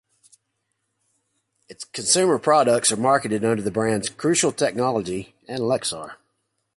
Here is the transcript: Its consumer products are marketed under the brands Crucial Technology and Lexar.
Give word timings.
Its 1.69 1.83
consumer 1.85 2.39
products 2.39 2.91
are 2.91 2.97
marketed 2.97 3.45
under 3.45 3.61
the 3.61 3.69
brands 3.69 4.09
Crucial 4.09 4.51
Technology 4.51 5.35
and 5.47 5.59
Lexar. 5.61 6.15